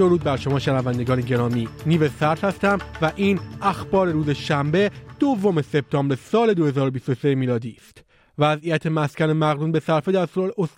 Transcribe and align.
درود 0.00 0.24
بر 0.24 0.36
شما 0.36 0.58
شنوندگان 0.58 1.20
گرامی 1.20 1.68
نیو 1.86 2.08
سرد 2.08 2.44
هستم 2.44 2.78
و 3.02 3.12
این 3.16 3.40
اخبار 3.62 4.08
روز 4.08 4.30
شنبه 4.30 4.90
دوم 5.18 5.62
سپتامبر 5.62 6.16
سال 6.16 6.54
2023 6.54 7.34
میلادی 7.34 7.76
است 7.80 8.04
وضعیت 8.38 8.86
مسکن 8.86 9.30
مقرون 9.30 9.72
به 9.72 9.80
صرفه 9.80 10.12
در 10.12 10.28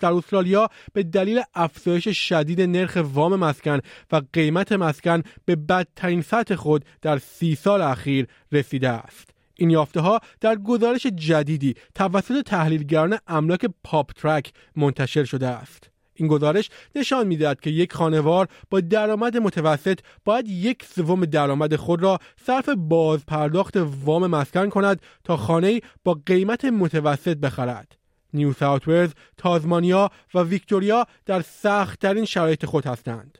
استرالیا 0.03 0.69
به 0.93 1.03
دلیل 1.03 1.41
افزایش 1.53 2.29
شدید 2.29 2.61
نرخ 2.61 2.97
وام 3.13 3.35
مسکن 3.35 3.79
و 4.11 4.21
قیمت 4.33 4.71
مسکن 4.71 5.21
به 5.45 5.55
بدترین 5.55 6.21
سطح 6.21 6.55
خود 6.55 6.85
در 7.01 7.17
سی 7.17 7.55
سال 7.55 7.81
اخیر 7.81 8.27
رسیده 8.51 8.89
است. 8.89 9.29
این 9.55 9.69
یافته 9.69 9.99
ها 9.99 10.19
در 10.41 10.55
گزارش 10.55 11.07
جدیدی 11.07 11.73
توسط 11.95 12.45
تحلیلگران 12.45 13.17
املاک 13.27 13.65
پاپ 13.83 14.11
ترک 14.11 14.53
منتشر 14.75 15.23
شده 15.23 15.47
است. 15.47 15.92
این 16.15 16.27
گزارش 16.27 16.69
نشان 16.95 17.27
می‌دهد 17.27 17.61
که 17.61 17.69
یک 17.69 17.93
خانوار 17.93 18.47
با 18.69 18.79
درآمد 18.79 19.37
متوسط 19.37 19.99
باید 20.25 20.47
یک 20.47 20.83
سوم 20.83 21.25
درآمد 21.25 21.75
خود 21.75 22.03
را 22.03 22.19
صرف 22.45 22.69
باز 22.69 23.25
پرداخت 23.25 23.77
وام 24.05 24.27
مسکن 24.27 24.69
کند 24.69 25.01
تا 25.23 25.37
خانه 25.37 25.81
با 26.03 26.19
قیمت 26.25 26.65
متوسط 26.65 27.37
بخرد. 27.37 27.97
نیو 28.33 28.53
ساوت 28.53 29.13
تازمانیا 29.37 30.11
و 30.33 30.39
ویکتوریا 30.39 31.05
در 31.25 31.41
سختترین 31.41 32.25
شرایط 32.25 32.65
خود 32.65 32.85
هستند. 32.85 33.37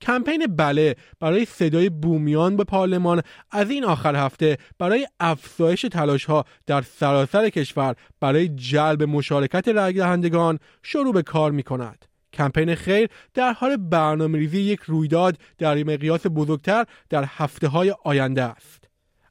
کمپین 0.00 0.46
بله 0.56 0.96
برای 1.20 1.44
صدای 1.44 1.88
بومیان 1.88 2.56
به 2.56 2.64
پارلمان 2.64 3.22
از 3.50 3.70
این 3.70 3.84
آخر 3.84 4.16
هفته 4.16 4.58
برای 4.78 5.08
افزایش 5.20 5.82
تلاش 5.82 6.24
ها 6.24 6.44
در 6.66 6.82
سراسر 6.82 7.48
کشور 7.48 7.94
برای 8.20 8.48
جلب 8.48 9.02
مشارکت 9.02 9.68
رای 9.68 9.92
دهندگان 9.92 10.58
شروع 10.82 11.12
به 11.12 11.22
کار 11.22 11.50
می 11.50 11.62
کند. 11.62 12.04
کمپین 12.32 12.74
خیر 12.74 13.08
در 13.34 13.52
حال 13.52 13.76
برنامه 13.76 14.38
ریزی 14.38 14.60
یک 14.60 14.80
رویداد 14.80 15.38
در 15.58 15.74
مقیاس 15.84 16.26
بزرگتر 16.26 16.84
در 17.08 17.24
هفته 17.24 17.68
های 17.68 17.94
آینده 18.04 18.42
است. 18.42 18.82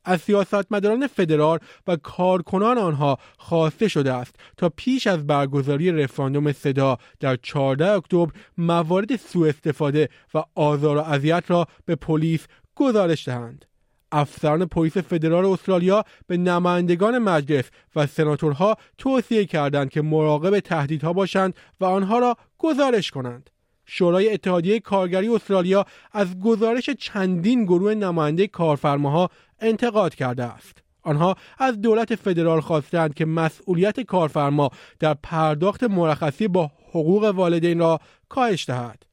از 0.06 0.22
سیاستمداران 0.22 1.08
فدرال 1.08 1.60
و 1.88 1.96
کارکنان 1.96 2.78
آنها 2.78 3.18
خواسته 3.38 3.88
شده 3.88 4.14
است 4.14 4.36
تا 4.58 4.70
پیش 4.76 5.08
از 5.08 5.28
برگزاری 5.28 5.92
رفراندوم 5.92 6.52
صدا 6.52 6.98
در 7.20 7.36
14 7.36 7.92
اکتبر 7.92 8.32
موارد 8.58 9.16
سوء 9.16 9.50
استفاده 9.50 10.10
و 10.34 10.44
آزار 10.56 10.98
و 10.98 11.00
اذیت 11.00 11.44
را 11.48 11.66
به 11.86 11.96
پلیس 11.96 12.48
گزارش 12.76 13.28
دهند. 13.28 13.66
افسران 14.12 14.66
پلیس 14.66 14.98
فدرال 14.98 15.46
استرالیا 15.46 16.04
به 16.28 16.38
نمایندگان 16.38 17.18
مجلس 17.18 17.66
و 17.96 18.08
سناتورها 18.08 18.78
توصیه 18.98 19.46
کردند 19.46 19.90
که 19.90 20.02
مراقب 20.02 20.60
تهدیدها 20.60 21.14
باشند 21.14 21.54
و 21.80 21.86
آنها 21.86 22.20
را 22.20 22.38
گزارش 22.58 23.12
کنند. 23.12 23.50
شورای 23.86 24.34
اتحادیه 24.34 24.80
کارگری 24.80 25.28
استرالیا 25.28 25.86
از 26.12 26.40
گزارش 26.40 26.90
چندین 26.90 27.64
گروه 27.64 27.94
نماینده 27.94 28.48
کارفرماها 28.48 29.30
انتقاد 29.60 30.16
کرده 30.16 30.44
است. 30.44 30.78
آنها 31.04 31.36
از 31.58 31.82
دولت 31.82 32.16
فدرال 32.16 32.62
خواستند 32.62 33.14
که 33.14 33.26
مسئولیت 33.26 34.00
کارفرما 34.00 34.70
در 35.00 35.14
پرداخت 35.24 35.84
مرخصی 35.84 36.48
با 36.48 36.72
حقوق 36.90 37.24
والدین 37.24 37.80
را 37.80 38.00
کاهش 38.30 38.70
دهد. 38.70 39.11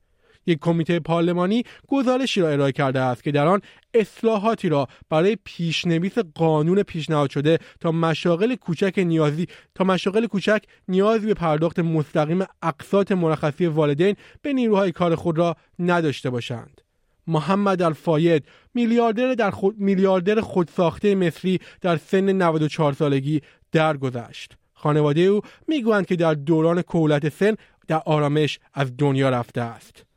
یک 0.48 0.58
کمیته 0.60 1.00
پارلمانی 1.00 1.62
گزارشی 1.88 2.41
را 2.41 2.48
ارائه 2.48 2.72
کرده 2.72 3.00
است 3.00 3.24
که 3.24 3.32
در 3.32 3.46
آن 3.46 3.60
اصلاحاتی 3.94 4.68
را 4.68 4.88
برای 5.10 5.36
پیشنویس 5.44 6.18
قانون 6.18 6.82
پیشنهاد 6.82 7.30
شده 7.30 7.58
تا 7.80 7.92
مشاغل 7.92 8.55
کوچک 8.55 8.94
نیازی 8.98 9.46
تا 9.74 9.84
مشاغل 9.84 10.27
کوچک 10.27 10.62
نیازی 10.88 11.27
به 11.27 11.34
پرداخت 11.34 11.78
مستقیم 11.78 12.46
اقساط 12.62 13.12
مرخصی 13.12 13.67
والدین 13.67 14.17
به 14.42 14.52
نیروهای 14.52 14.92
کار 14.92 15.14
خود 15.14 15.39
را 15.39 15.56
نداشته 15.78 16.30
باشند. 16.30 16.80
محمد 17.27 17.83
الفاید 17.83 18.44
میلیاردر 18.74 19.34
در 19.34 19.50
خود 19.50 19.78
میلیاردر 19.78 20.40
خودساخته 20.40 21.14
مصری 21.14 21.58
در 21.80 21.96
سن 21.96 22.33
94 22.33 22.92
سالگی 22.92 23.40
درگذشت. 23.73 24.56
خانواده 24.74 25.20
او 25.20 25.40
می‌گویند 25.68 26.06
که 26.06 26.17
در 26.17 26.34
دوران 26.34 26.83
کولت 26.83 27.28
سن 27.28 27.55
در 27.89 28.02
آرامش 28.06 28.58
از 28.74 28.96
دنیا 28.96 29.30
رفته 29.30 29.61
است. 29.61 30.08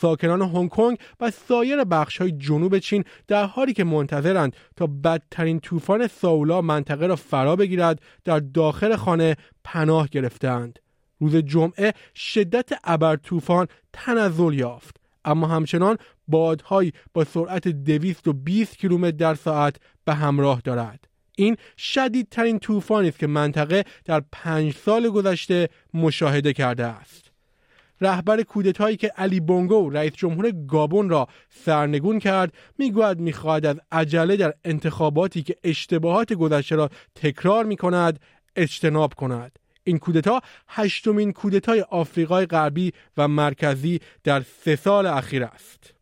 ساکنان 0.00 0.42
هنگ 0.42 0.68
کنگ 0.68 0.98
و 1.20 1.30
سایر 1.30 1.84
بخش 1.84 2.16
های 2.16 2.32
جنوب 2.32 2.78
چین 2.78 3.04
در 3.28 3.44
حالی 3.44 3.72
که 3.72 3.84
منتظرند 3.84 4.56
تا 4.76 4.86
بدترین 4.86 5.60
طوفان 5.60 6.06
ساولا 6.06 6.60
منطقه 6.60 7.06
را 7.06 7.16
فرا 7.16 7.56
بگیرد 7.56 8.00
در 8.24 8.38
داخل 8.38 8.96
خانه 8.96 9.36
پناه 9.64 10.08
گرفتند. 10.08 10.78
روز 11.18 11.36
جمعه 11.36 11.92
شدت 12.14 12.70
ابر 12.84 13.16
طوفان 13.16 13.66
تنزل 13.92 14.54
یافت 14.54 14.96
اما 15.24 15.46
همچنان 15.46 15.96
بادهایی 16.28 16.92
با 17.14 17.24
سرعت 17.24 17.68
220 17.68 18.76
کیلومتر 18.76 19.16
در 19.16 19.34
ساعت 19.34 19.76
به 20.04 20.14
همراه 20.14 20.60
دارد. 20.64 21.08
این 21.36 21.56
شدیدترین 21.76 22.58
طوفانی 22.58 23.08
است 23.08 23.18
که 23.18 23.26
منطقه 23.26 23.84
در 24.04 24.22
پنج 24.32 24.74
سال 24.74 25.08
گذشته 25.08 25.68
مشاهده 25.94 26.52
کرده 26.52 26.86
است. 26.86 27.29
رهبر 28.00 28.42
کودتایی 28.42 28.96
که 28.96 29.08
علی 29.08 29.40
بونگو 29.40 29.90
رئیس 29.90 30.12
جمهور 30.12 30.50
گابون 30.50 31.08
را 31.08 31.28
سرنگون 31.50 32.18
کرد 32.18 32.52
می‌گوید 32.78 33.18
می‌خواهد 33.20 33.66
از 33.66 33.80
عجله 33.92 34.36
در 34.36 34.54
انتخاباتی 34.64 35.42
که 35.42 35.56
اشتباهات 35.64 36.32
گذشته 36.32 36.76
را 36.76 36.90
تکرار 37.14 37.64
می‌کند 37.64 38.20
اجتناب 38.56 39.14
کند. 39.14 39.58
این 39.84 39.98
کودتا 39.98 40.40
هشتمین 40.68 41.32
کودتای 41.32 41.80
آفریقای 41.80 42.46
غربی 42.46 42.92
و 43.16 43.28
مرکزی 43.28 44.00
در 44.24 44.42
سه 44.64 44.76
سال 44.76 45.06
اخیر 45.06 45.44
است. 45.44 45.99